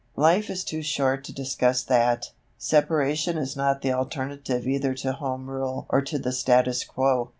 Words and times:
Life 0.17 0.49
is 0.49 0.63
too 0.63 0.81
short 0.81 1.23
to 1.25 1.31
discuss 1.31 1.83
that. 1.83 2.31
Separation 2.57 3.37
is 3.37 3.55
not 3.55 3.83
the 3.83 3.93
alternative 3.93 4.65
either 4.65 4.95
to 4.95 5.13
Home 5.13 5.47
Rule 5.47 5.85
or 5.89 6.01
to 6.01 6.17
the 6.17 6.31
status 6.31 6.83
quo. 6.83 7.29